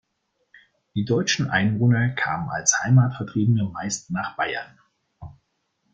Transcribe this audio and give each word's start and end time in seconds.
Die 0.95 1.05
deutschen 1.05 1.51
Einwohner 1.51 2.09
kamen 2.09 2.49
als 2.49 2.81
Heimatvertriebene 2.83 3.65
meist 3.65 4.09
nach 4.09 4.35
Bayern. 4.35 4.75